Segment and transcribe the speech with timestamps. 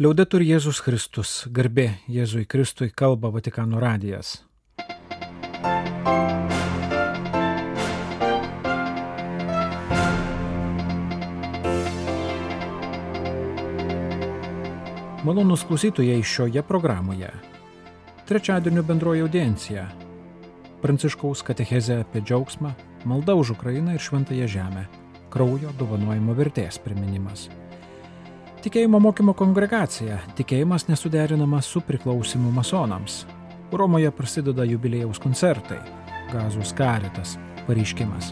[0.00, 4.38] Liaudetur Jėzus Kristus, garbė Jėzui Kristui kalba Vatikano radijas.
[15.28, 17.28] Malonus klausytojai šioje programoje.
[18.24, 19.90] Trečiadienio bendroji audiencija.
[20.80, 22.72] Pranciškaus katechezė apie džiaugsmą,
[23.04, 24.86] malda už Ukrainą ir šventąją žemę,
[25.28, 27.50] kraujo dovanojimo vertės priminimas.
[28.62, 30.20] Tikėjimo mokymo kongregacija.
[30.38, 33.24] Tikėjimas nesuderinamas su priklausimu masonams.
[33.74, 35.80] Romoje prasideda jubilėjaus koncertai.
[36.30, 37.32] Gazos karitas.
[37.66, 38.30] Pareiškimas.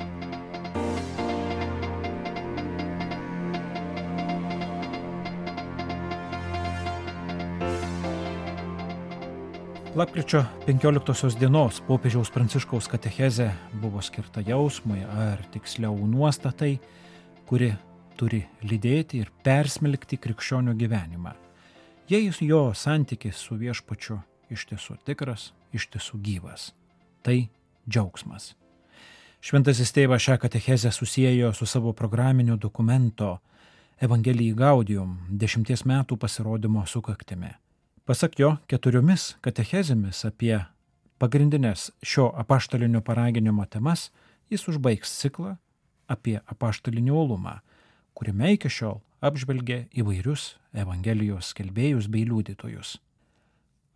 [9.99, 13.51] Lapkričio 15 dienos popiežiaus pranciškaus katechezė
[13.83, 16.77] buvo skirta jausmui, ar tiksliau nuostatai,
[17.51, 17.75] kuri
[18.21, 21.33] turi lydėti ir persmelkti krikščionio gyvenimą.
[22.11, 24.19] Jei jo santykis su viešpačiu
[24.51, 26.73] iš tiesų tikras, iš tiesų gyvas,
[27.23, 27.49] tai
[27.89, 28.55] džiaugsmas.
[29.41, 33.39] Šventasis tėvas šią katechezę susijęjo su savo programinio dokumento
[34.01, 37.55] Evangelijai Gaudium dešimties metų pasirodymo sukaktimi.
[38.05, 40.59] Pasak jo, keturiomis katechezėmis apie
[41.21, 44.11] pagrindinės šio apaštalinio paraginimo temas
[44.51, 45.57] jis užbaigs ciklą
[46.11, 47.61] apie apaštalinį uolumą,
[48.15, 52.99] kuriame iki šiol apžvelgė įvairius Evangelijos skelbėjus bei liudytojus.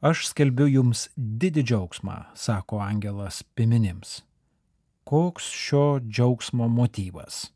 [0.05, 4.23] Aš skelbiu jums didį džiaugsmą, sako angelas piminims.
[5.09, 7.47] Koks šio džiaugsmo motyvas?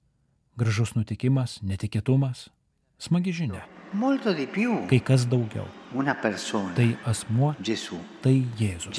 [0.58, 2.48] Gražus nutikimas, netikėtumas,
[2.98, 3.66] smagi žinia
[4.88, 5.66] kai kas daugiau.
[6.22, 6.74] Persona.
[6.74, 7.96] Tai asmuo, Gesù.
[8.22, 8.92] tai Jėzus.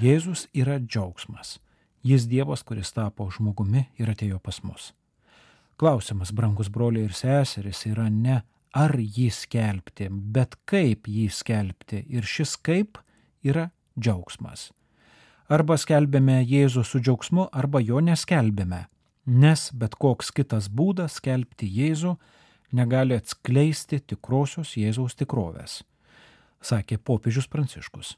[0.00, 1.58] Jėzus yra džiaugsmas.
[2.02, 4.94] Jis Dievas, kuris tapo žmogumi ir atėjo pas mus.
[5.78, 8.40] Klausimas, brangus broliai ir seserys, yra ne
[8.74, 12.02] ar jį skelbti, bet kaip jį skelbti.
[12.10, 12.98] Ir šis kaip
[13.46, 14.72] yra džiaugsmas.
[15.48, 18.88] Arba skelbėme Jėzų su džiaugsmu, arba jo neskelbėme.
[19.28, 22.16] Nes bet koks kitas būdas skelbti Jėzų
[22.74, 25.82] negali atskleisti tikrosios Jėzaus tikrovės,
[26.60, 28.16] sakė popiežius Pranciškus.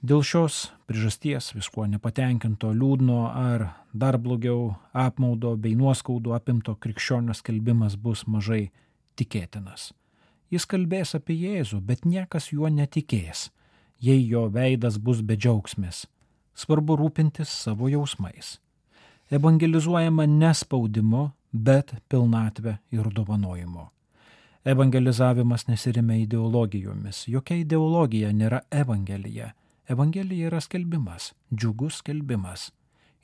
[0.00, 7.98] Dėl šios priežasties viskuo nepatenkinto, liūdno ar dar blogiau apmaudo bei nuoskaudų apimto krikščionio skelbimas
[8.00, 8.70] bus mažai
[9.20, 9.90] tikėtinas.
[10.48, 13.50] Jis kalbės apie Jėzų, bet niekas juo netikės,
[14.00, 16.06] jei jo veidas bus bedžiaugsmis.
[16.56, 18.56] Svarbu rūpintis savo jausmais.
[19.30, 23.90] Evangelizuojama nespaudimu, bet pilnatvę ir dovanojimo.
[24.64, 27.26] Evangelizavimas nesirime ideologijomis.
[27.28, 29.52] Jokia ideologija nėra evangelija.
[29.90, 32.72] Evangelija yra skelbimas, džiugus skelbimas.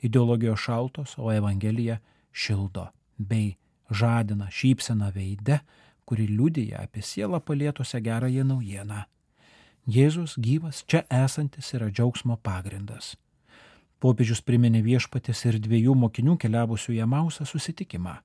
[0.01, 1.99] Ideologijos šaltos, o evangelija
[2.31, 3.55] šildo bei
[3.89, 5.59] žadina šypseną veide,
[6.05, 8.99] kuri liudyja apie sielą palėtusią gerąją naujieną.
[9.87, 13.15] Jėzus gyvas čia esantis yra džiaugsmo pagrindas.
[14.03, 18.17] Popiežius priminė viešpatės ir dviejų mokinių keliavusių į Mausą susitikimą.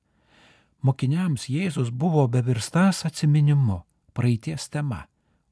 [0.83, 5.05] Mokiniams Jėzus buvo bevirstas atsiminimu, praeities tema,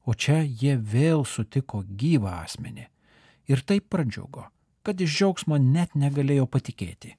[0.05, 2.87] o čia jie vėl sutiko gyvą asmenį.
[3.51, 4.47] Ir taip pradžiugo,
[4.85, 7.15] kad iš džiaugsmo net negalėjo patikėti.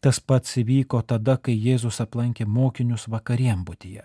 [0.00, 4.04] Tas pats įvyko tada, kai Jėzus aplankė mokinius vakariembutyje.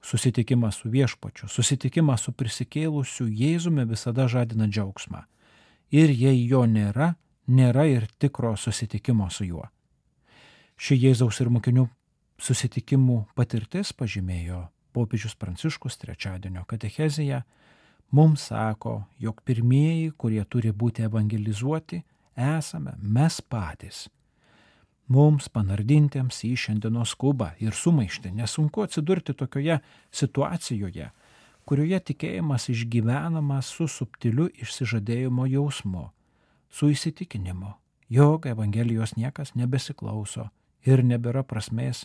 [0.00, 5.24] Susitikimas su viešpačiu, susitikimas su prisikėlusiu Jėzumi visada žadina džiaugsmą.
[5.90, 7.16] Ir jei jo nėra,
[7.46, 9.66] nėra ir tikro susitikimo su juo.
[10.78, 11.88] Ši Jėzaus ir mokinių
[12.38, 17.42] susitikimų patirtis, pažymėjo popiežius Pranciškus trečiadienio katechezėje,
[18.10, 22.02] mums sako, jog pirmieji, kurie turi būti evangelizuoti,
[22.38, 24.06] esame mes patys.
[25.08, 29.78] Mums panardintiems į šiandienos skubą ir sumaištį nesunku atsidurti tokioje
[30.12, 31.08] situacijoje,
[31.64, 36.10] kurioje tikėjimas išgyvenamas su subtiliu išsižadėjimo jausmu,
[36.68, 37.72] su įsitikinimu,
[38.08, 40.50] jog Evangelijos niekas nebesiklauso
[40.84, 42.04] ir nebėra prasmės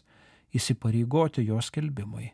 [0.56, 2.32] įsipareigoti jos skelbimui.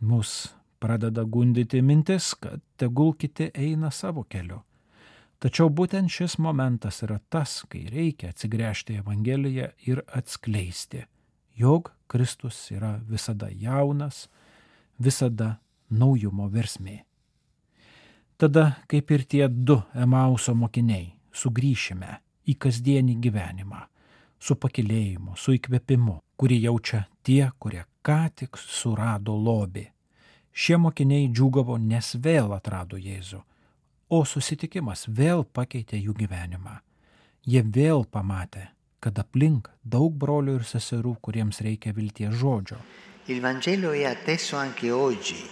[0.00, 4.62] Mus pradeda gundyti mintis, kad tegul kiti eina savo keliu.
[5.38, 11.04] Tačiau būtent šis momentas yra tas, kai reikia atsigręžti į Evangeliją ir atskleisti,
[11.54, 14.26] jog Kristus yra visada jaunas,
[14.98, 15.58] visada
[15.90, 17.04] naujumo versmė.
[18.38, 22.18] Tada, kaip ir tie du Emauso mokiniai, sugrįšime
[22.50, 23.84] į kasdienį gyvenimą,
[24.38, 29.88] su pakilėjimu, su įkvėpimu, kurį jaučia tie, kurie ką tik surado lobį.
[30.54, 33.40] Šie mokiniai džiugavo, nes vėl atrado Jėzų,
[34.14, 36.78] o susitikimas vėl pakeitė jų gyvenimą.
[37.46, 38.68] Jie vėl pamatė,
[39.02, 42.78] kad aplink daug brolių ir seserų, kuriems reikia vilties žodžio.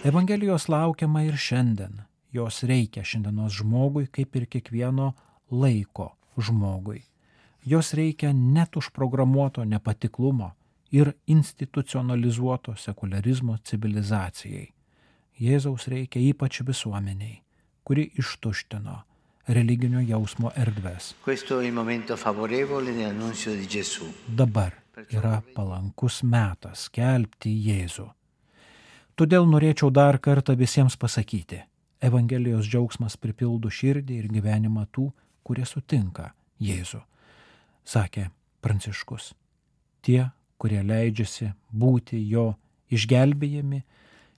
[0.08, 2.04] Evangelijos laukiama ir šiandien.
[2.32, 5.12] Jos reikia šiandienos žmogui kaip ir kiekvieno
[5.50, 7.02] laiko žmogui.
[7.66, 10.54] Jos reikia net užprogramuoto nepatiklumo
[10.96, 14.70] ir institucionalizuoto sekularizmo civilizacijai.
[15.36, 17.42] Jėzaus reikia ypač visuomeniai,
[17.84, 18.96] kuri ištuštino
[19.48, 21.12] religinio jausmo erdves.
[24.28, 24.72] Dabar
[25.12, 28.06] yra palankus metas skelbti Jėzų.
[29.16, 31.60] Todėl norėčiau dar kartą visiems pasakyti,
[32.04, 35.06] Evangelijos džiaugsmas pripildo širdį ir gyvenimą tų,
[35.44, 37.00] kurie sutinka Jėzų.
[37.84, 38.26] Sakė
[38.60, 39.30] Pranciškus.
[40.04, 40.26] Tie,
[40.58, 42.54] kurie leidžiasi būti jo
[42.92, 43.82] išgelbėjami,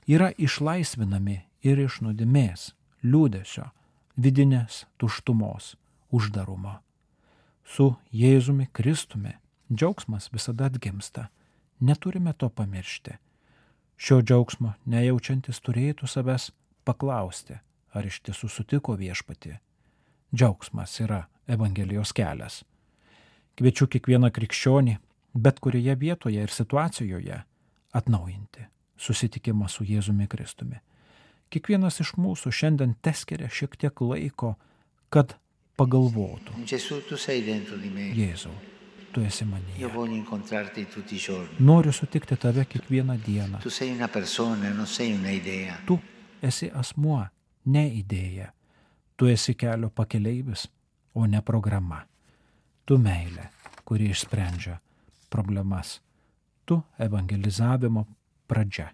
[0.09, 2.73] yra išlaisvinami ir iš nuodėmės,
[3.05, 3.69] liūdėsio,
[4.17, 5.77] vidinės tuštumos,
[6.11, 6.79] uždarumo.
[7.69, 9.37] Su Jėzumi Kristumi
[9.73, 11.29] džiaugsmas visada atgimsta.
[11.81, 13.19] Neturime to pamiršti.
[13.99, 16.51] Šio džiaugsmo nejaučiantis turėtų savęs
[16.87, 17.59] paklausti,
[17.93, 19.59] ar iš tiesų sutiko viešpati.
[20.35, 22.63] Džiaugsmas yra Evangelijos kelias.
[23.59, 24.99] Kviečiu kiekvieną krikščionį,
[25.35, 27.43] bet kurioje vietoje ir situacijoje,
[27.93, 28.67] atnaujinti
[28.99, 30.81] susitikimą su Jėzumi Kristumi.
[31.49, 34.57] Kiekvienas iš mūsų šiandien teskiria šiek tiek laiko,
[35.09, 35.37] kad
[35.79, 36.59] pagalvotų.
[38.19, 38.53] Jėzau,
[39.15, 39.89] tu esi manyje.
[41.61, 43.63] Noriu sutikti tave kiekvieną dieną.
[45.87, 46.01] Tu
[46.43, 47.23] esi asmuo,
[47.65, 48.51] ne idėja.
[49.17, 50.69] Tu esi kelio pakeleivis,
[51.15, 52.05] o ne programa.
[52.85, 53.49] Tu meilė,
[53.89, 54.79] kuri išsprendžia
[55.31, 55.99] problemas.
[56.65, 58.07] Tu evangelizavimo
[58.49, 58.91] pradžia.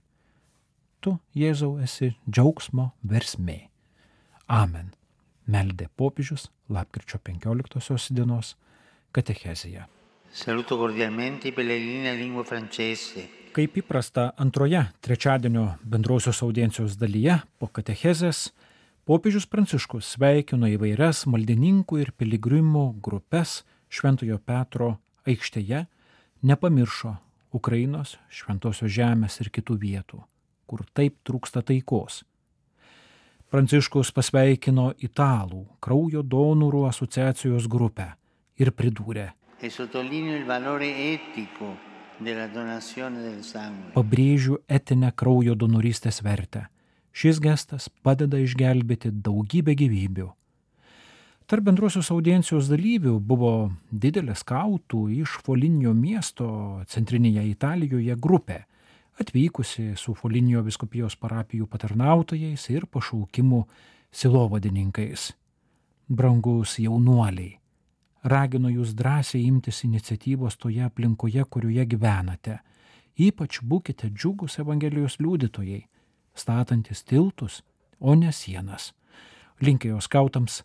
[1.01, 3.69] Tu, Jėzau, esi džiaugsmo versmė.
[4.49, 4.93] Amen.
[5.45, 8.55] Meldė popiežius lapkričio 15 dienos
[9.13, 9.89] katechezija.
[10.35, 13.29] Saluto cordialmente i pellegrini a lingua francese.
[13.55, 18.49] Kaip įprasta antroje trečiadienio bendrosios audiencijos dalyje po katechezės
[19.07, 23.61] popiežius Pranciškus sveikino įvairias maldininkų ir piligrimų grupės
[23.95, 24.97] Šventojo Petro
[25.29, 25.85] aikštėje,
[26.45, 27.17] nepamiršo
[27.55, 30.21] Ukrainos, Šventosios žemės ir kitų vietų,
[30.67, 32.23] kur taip trūksta taikos.
[33.51, 38.11] Pranciškus pasveikino Italų kraujo donorų asociacijos grupę
[38.59, 39.31] ir pridūrė,
[39.65, 39.71] E
[43.95, 46.67] pabrėžiu etinę kraujo donorystės vertę.
[47.15, 50.29] Šis gestas padeda išgelbėti daugybę gyvybių.
[51.45, 53.51] Tarp bendrosios audiencijos dalyvių buvo
[53.93, 56.47] didelė skautų iš Folinio miesto
[56.89, 58.63] centrinėje Italijoje grupė,
[59.21, 63.61] atvykusi su Folinio viskupijos parapijų patarnautojais ir pašaukimų
[64.09, 65.35] silovadininkais.
[66.09, 67.59] Brangus jaunuoliai,
[68.25, 72.61] raginu jūs drąsiai imtis iniciatyvos toje aplinkoje, kurioje gyvenate.
[73.21, 75.85] Ypač būkite džiugus Evangelijos liudytojai,
[76.33, 77.61] statantis tiltus,
[78.01, 78.95] o ne sienas.
[79.61, 80.65] Linkėjo skautams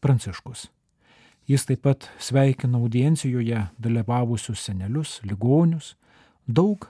[0.00, 0.68] Pranciškus.
[1.50, 5.94] Jis taip pat sveikina audiencijoje dalyvavusius senelius, ligonius,
[6.46, 6.86] daug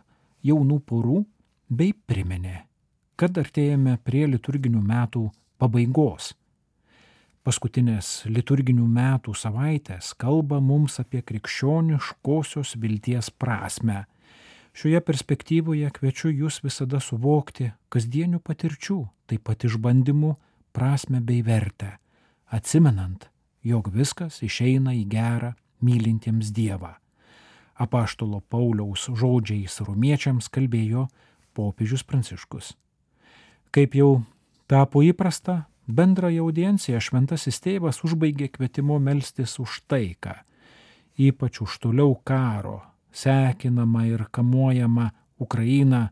[0.46, 1.22] jaunų porų
[1.70, 2.66] bei priminė,
[3.16, 5.28] kad artėjame prie liturginių metų
[5.60, 6.34] pabaigos.
[7.40, 14.02] Paskutinės liturginių metų savaitės kalba mums apie krikščioniškosios vilties prasme.
[14.76, 20.34] Šioje perspektyvoje kviečiu jūs visada suvokti kasdienių patirčių, taip pat išbandymų
[20.76, 21.96] prasme bei vertę,
[22.50, 23.28] atsimenant,
[23.62, 26.96] jog viskas išeina į gerą mylintiems Dievą.
[27.80, 31.06] Apaštalo Pauliaus žodžiais rumiečiams kalbėjo
[31.56, 32.74] popiežius Pranciškus.
[33.72, 34.22] Kaip jau
[34.68, 40.34] tapo įprasta, bendrąją audienciją šventasis tėvas užbaigė kvietimu melstis už taiką,
[41.16, 42.80] ypač už toliau karo,
[43.12, 46.08] sekinamą ir kamuojamą Ukrainą,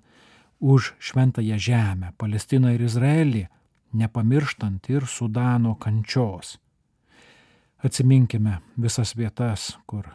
[0.59, 3.47] už šventąją žemę, Palestiną ir Izraelį,
[3.93, 6.59] nepamirštant ir Sudano kančios.
[7.79, 10.09] Atsiminkime visas vietas, kur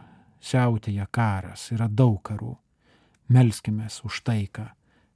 [0.44, 2.58] siautėja karas, yra daug karų.
[3.32, 4.68] Melskime už taiką.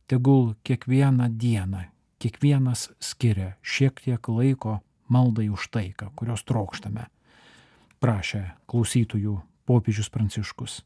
[0.08, 1.84] Tegul kiekvieną dieną,
[2.24, 4.80] kiekvienas skiria šiek tiek laiko
[5.12, 7.10] maldai už taiką, kurios trokštame.
[8.00, 10.82] Prašė klausytojų popiežius Pranciškus.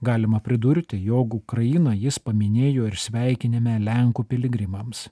[0.00, 5.08] Galima pridurti, jog Ukrainą jis paminėjo ir sveikinime Lenkų piligrimams.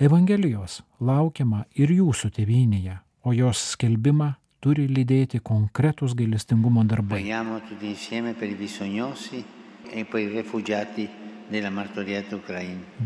[0.00, 4.30] Evangelijos laukiama ir jūsų tėvynėje, o jos skelbimą
[4.64, 7.20] turi lydėti konkretus gailestingumo darbai.
[7.20, 7.28] E.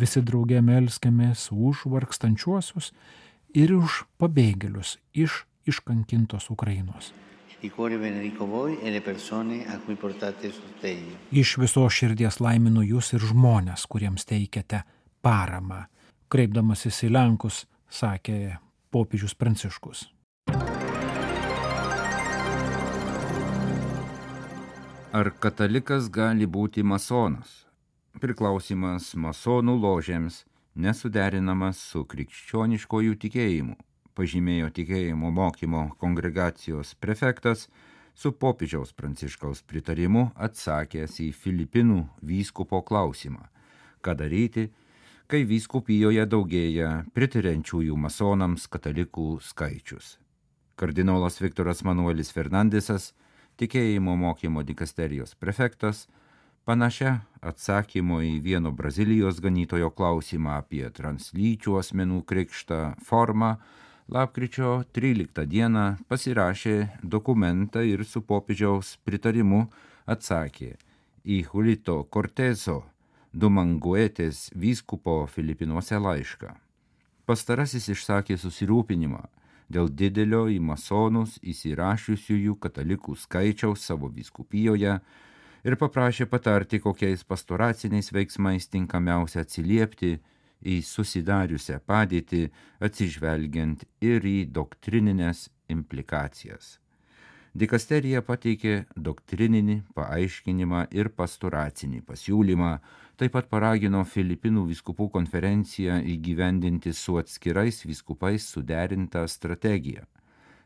[0.05, 2.95] Visi draugė melskėmės už vargstančiuosius
[3.59, 7.11] ir už pabėgėlius iš iškankintos Ukrainos.
[10.85, 11.41] e.
[11.43, 14.87] Iš viso širdies laiminu jūs ir žmonės, kuriems teikiate
[15.19, 15.91] paramą.
[16.33, 18.57] Kreipdamasis į Lenkus, sakė
[18.95, 20.09] popiežius Pranciškus.
[25.15, 27.65] Ar katalikas gali būti masonas?
[28.19, 30.41] Priklausimas masonų ložėms
[30.75, 33.77] nesuderinamas su krikščioniškojų tikėjimu,
[34.19, 37.69] pažymėjo tikėjimo mokymo kongregacijos prefektas
[38.15, 43.47] su popiežiaus pranciškaus pritarimu atsakęs į Filipinų vyskupo klausimą,
[44.03, 44.69] ką daryti,
[45.31, 50.19] kai vyskupijoje daugėja pritariančiųjų masonams katalikų skaičius.
[50.77, 53.13] Kardinolas Viktoras Manuelis Fernandesas,
[53.61, 56.09] tikėjimo mokymo dikasterijos prefektas,
[56.69, 63.55] panašia atsakymo į vieno Brazilijos ganytojo klausimą apie translyčių asmenų krikštą formą
[64.13, 69.69] lapkričio 13 dieną pasirašė dokumentą ir su popiežiaus pritarimu
[70.05, 70.75] atsakė
[71.25, 72.83] į Julito Cortezo
[73.35, 76.53] Dumanguetės vyskupo Filipinuose laišką.
[77.27, 79.25] Pastarasis išsakė susirūpinimą
[79.75, 84.95] dėl didelio į masonus įsirašiusiųjų katalikų skaičiaus savo vyskupijoje
[85.67, 90.13] ir paprašė patarti, kokiais pastoraciniais veiksmais tinkamiausia atsiliepti
[90.63, 92.47] į susidariusią padėtį,
[92.87, 96.79] atsižvelgiant ir į doktrininės implikacijas.
[97.55, 102.73] Dikasterija pateikė doktrininį paaiškinimą ir pastoracinį pasiūlymą,
[103.21, 110.07] taip pat paragino Filipinų viskupų konferenciją įgyvendinti su atskirais viskupais suderintą strategiją.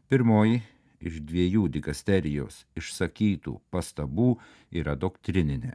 [0.08, 0.62] Pirmoji
[1.04, 4.32] iš dviejų dikasterijos išsakytų pastabų
[4.80, 5.74] yra doktrininė.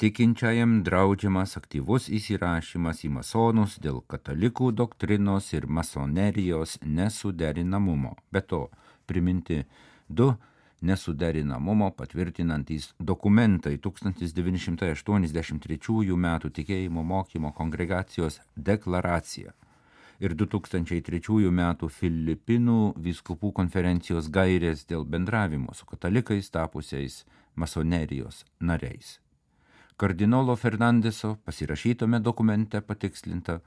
[0.00, 8.14] Tikinčiajam draudžiamas aktyvus įsirašymas į masonus dėl katalikų doktrinos ir masonerijos nesuderinamumo.
[8.32, 8.62] Be to,
[9.04, 9.66] priminti
[10.08, 10.32] du
[10.80, 16.38] nesuderinamumo patvirtinantys dokumentai 1983 m.
[16.58, 19.52] tikėjimo mokymo kongregacijos deklaracija
[20.20, 21.76] ir 2003 m.
[21.88, 27.24] Filipinų viskupų konferencijos gairės dėl bendravimo su katalikais tapusiais
[27.56, 29.20] masonerijos nariais.
[30.00, 33.58] Kardinolo Fernandeso pasirašytame dokumente patikslinta,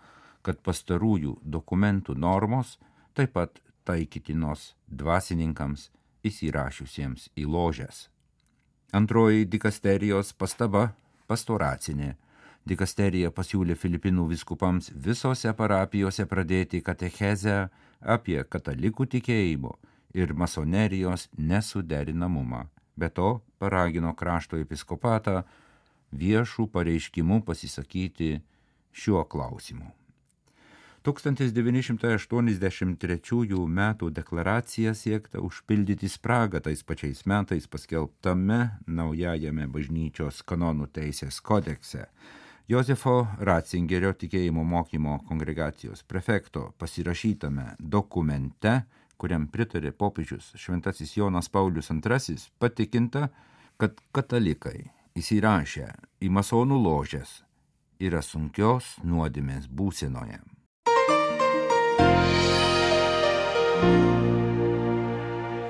[0.41, 2.79] kad pastarųjų dokumentų normos
[3.13, 5.91] taip pat taikytinos dvasininkams
[6.23, 8.07] įsirašiusiems į ložes.
[8.93, 10.93] Antroji dikasterijos pastaba-
[11.29, 12.15] pastoracinė.
[12.65, 19.73] Dikasterija pasiūlė Filipinų viskupams visose parapijose pradėti katechezę apie katalikų tikėjimo
[20.13, 22.67] ir masonerijos nesuderinamumą.
[22.95, 25.43] Be to paragino krašto episkopatą
[26.13, 28.41] viešų pareiškimų pasisakyti
[28.93, 30.02] šiuo klausimu.
[31.03, 33.95] 1983 m.
[34.09, 42.05] deklaracija siekta užpildyti spragą tais pačiais metais paskelbtame naujajame bažnyčios kanonų teisės kodekse.
[42.71, 48.83] Josefo Ratzingerio tikėjimo mokymo kongregacijos prefekto pasirašytame dokumente,
[49.19, 53.29] kuriam pritarė popiežius Šventasis Jonas Paulius II, patikinta,
[53.75, 55.91] kad katalikai įsirašę
[56.23, 57.43] į masonų ložės
[57.99, 60.62] yra sunkios nuodėmės būsenoje.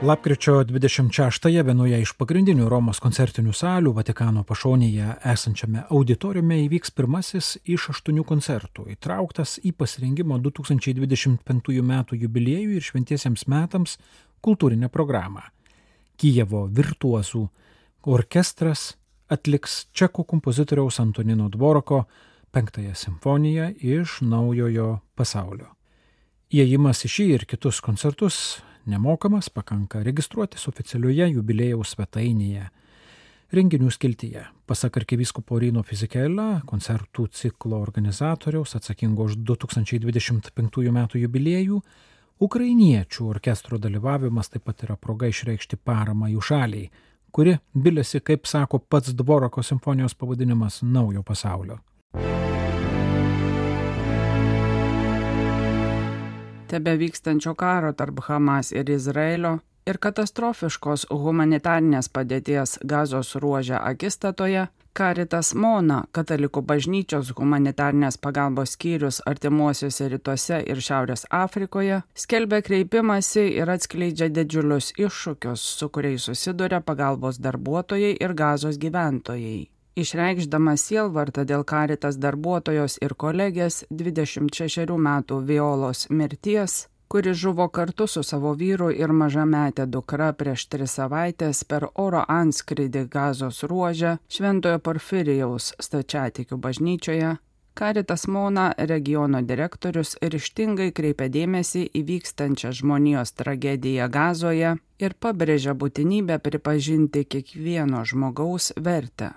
[0.04, 7.86] Lapkričio 26-ąją vienoje iš pagrindinių Romos koncertinių salių Vatikano pašonėje esančiame auditoriume įvyks pirmasis iš
[7.94, 11.94] aštuonių koncertų, įtrauktas į pasirengimo 2025 m.
[12.20, 13.96] jubiliejų ir šventiesiems metams
[14.44, 15.46] kultūrinę programą.
[16.20, 17.46] Kijevo virtuozų
[18.04, 18.98] orkestras
[19.32, 22.02] atliks čekų kompozitoriaus Antonino Dvoroko
[22.52, 25.72] penktąją simfoniją iš naujojo pasaulio.
[26.54, 28.36] Įėjimas į šį ir kitus koncertus
[28.86, 32.68] nemokamas, pakanka registruotis oficialioje jubilėjaus svetainėje.
[33.58, 41.00] Renginių skiltyje, pasak arkivyskupo Ryno Fizikėlą, koncertų ciklo organizatoriaus atsakingo už 2025 m.
[41.24, 41.80] jubiliejų,
[42.38, 46.92] ukrainiečių orkestro dalyvavimas taip pat yra proga išreikšti paramą jų šaliai,
[47.34, 51.82] kuri bilėsi, kaip sako pats Dvoroko simfonijos pavadinimas, naujo pasaulio.
[56.74, 65.56] Tebe vykstančio karo tarp Hamas ir Izraelio ir katastrofiškos humanitarnės padėties gazos ruožę akistatoje, Karitas
[65.58, 74.30] Mona, katalikų bažnyčios humanitarnės pagalbos skyrius artimuosiuose rytuose ir Šiaurės Afrikoje, skelbia kreipimąsi ir atskleidžia
[74.30, 79.64] didžiulius iššūkius, su kuriais susiduria pagalbos darbuotojai ir gazos gyventojai.
[79.94, 88.24] Išreikšdamas sielvartą dėl karitas darbuotojos ir kolegės 26 metų Violos mirties, kuri žuvo kartu su
[88.26, 95.76] savo vyru ir mažametė dukra prieš tris savaitės per oro anskridį gazos ruožę Šventojo Porfirijaus
[95.78, 97.36] stačiatikių bažnyčioje,
[97.74, 106.38] Karitas Mona regiono direktorius ryštingai kreipia dėmesį į vykstančią žmonijos tragediją gazoje ir pabrėžia būtinybę
[106.42, 109.34] pripažinti kiekvieno žmogaus vertę.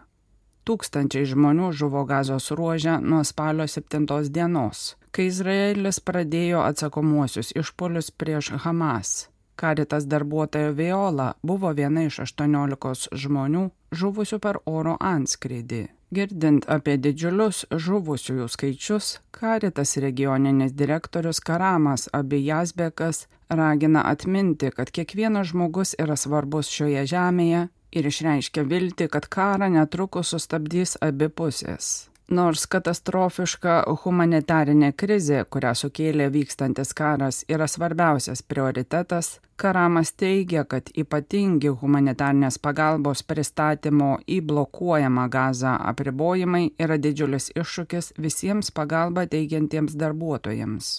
[0.67, 8.51] Tūkstančiai žmonių žuvo gazos ruožę nuo spalio 7 dienos kai Izraelis pradėjo atsakomuosius išpolius prieš
[8.65, 9.31] Hamas.
[9.57, 13.63] Karitas darbuotoja Viola buvo viena iš 18 žmonių
[13.97, 15.87] žuvusių per oro antskrydį.
[16.17, 25.97] Girdint apie didžiulius žuvusiųjų skaičius, Karitas regioninis direktorius Karamas Abijasbekas ragina atminti, kad kiekvienas žmogus
[25.97, 32.11] yra svarbus šioje žemėje ir išreiškia viltį, kad karą netrukus sustabdys abi pusės.
[32.29, 41.71] Nors katastrofiška humanitarinė krizė, kurią sukėlė vykstantis karas, yra svarbiausias prioritetas, Karamas teigia, kad ypatingi
[41.81, 50.91] humanitarnės pagalbos pristatymo į blokuojamą gazą apribojimai yra didžiulis iššūkis visiems pagalbą teikiantiems darbuotojams.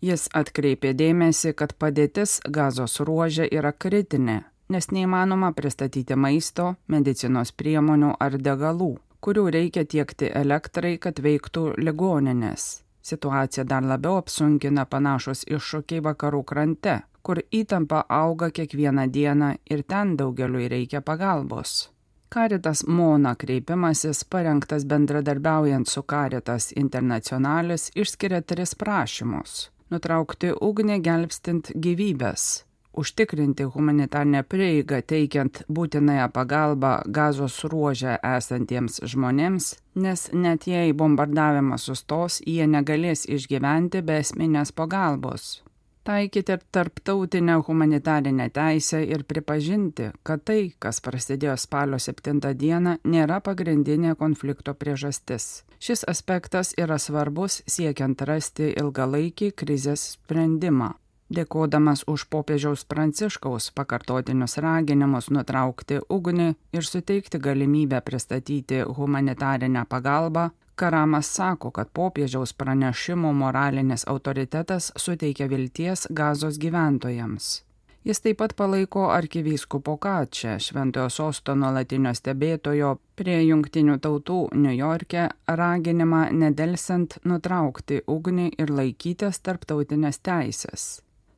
[0.00, 8.14] Jis atkreipė dėmesį, kad padėtis gazos ruožė yra kritinė, nes neįmanoma pristatyti maisto, medicinos priemonių
[8.20, 8.96] ar degalų
[9.26, 12.84] kurių reikia tiekti elektrai, kad veiktų ligoninės.
[13.06, 20.14] Situacija dar labiau apsunkina panašus iššūkiai vakarų krante, kur įtampa auga kiekvieną dieną ir ten
[20.18, 21.88] daugeliui reikia pagalbos.
[22.30, 32.62] Karitas Mona kreipimasis, parengtas bendradarbiaujant su Karitas Internacionalis, išskiria tris prašymus- nutraukti ugnį gelbstint gyvybės,
[32.96, 39.74] užtikrinti humanitarnę prieigą teikiant būtinąją pagalbą gazos ruožę esantiems žmonėms,
[40.06, 45.62] nes net jei bombardavimas sustos, jie negalės išgyventi be esminės pagalbos.
[46.06, 54.14] Taikyti tarptautinę humanitarinę teisę ir pripažinti, kad tai, kas prasidėjo spalio 7 dieną, nėra pagrindinė
[54.14, 55.64] konflikto priežastis.
[55.82, 60.92] Šis aspektas yra svarbus siekiant rasti ilgalaikį krizės sprendimą.
[61.26, 71.26] Dėkodamas už popiežiaus pranciškaus pakartotinius raginimus nutraukti ugnį ir suteikti galimybę pristatyti humanitarinę pagalbą, Karamas
[71.26, 77.62] sako, kad popiežiaus pranešimo moralinis autoritetas suteikia vilties gazos gyventojams.
[78.04, 85.24] Jis taip pat palaiko arkivyskupo Kačią, šventojo sosto nuolatinio stebėtojo prie jungtinių tautų New York'e
[85.48, 90.86] raginimą nedelsiant nutraukti ugnį ir laikytis tarptautinės teisės.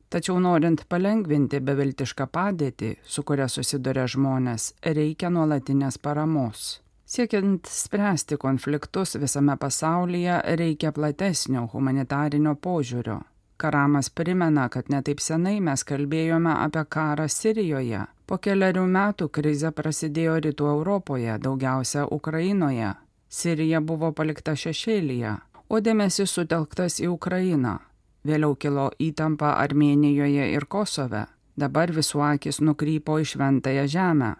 [0.09, 6.79] Tačiau norint palengvinti beviltišką padėtį, su kuria susiduria žmonės, reikia nuolatinės paramos.
[7.09, 13.19] Siekiant spręsti konfliktus visame pasaulyje, reikia platesnio humanitarinio požiūrio.
[13.57, 18.05] Karamas primena, kad netaip senai mes kalbėjome apie karą Sirijoje.
[18.25, 22.93] Po keliarių metų krize prasidėjo rytų Europoje, daugiausia Ukrainoje.
[23.29, 25.35] Sirija buvo palikta šešėlyje,
[25.69, 27.79] o dėmesys sutelktas į Ukrainą.
[28.27, 31.25] Vėliau kilo įtampa Armenijoje ir Kosove.
[31.59, 34.33] Dabar visų akis nukrypo į šventąją žemę.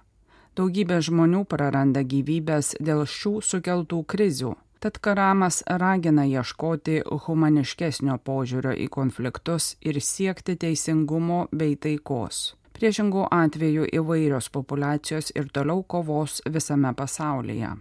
[0.55, 4.55] Daugybė žmonių praranda gyvybės dėl šių sukeltų krizių.
[4.79, 12.55] Tad Karamas ragina ieškoti humaniškesnio požiūrio į konfliktus ir siekti teisingumo bei taikos.
[12.79, 17.75] Priešingų atveju įvairios populacijos ir toliau kovos visame pasaulyje.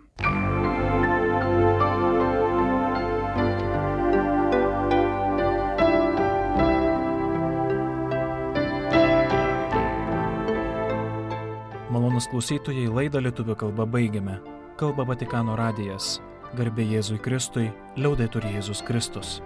[12.18, 14.40] Malonus klausytojai laidą lietuvių kalbą baigiame.
[14.74, 16.16] Kalba Vatikano radijas.
[16.59, 19.37] Garbė Jėzui Kristui, liaudai turi Jėzus Kristus.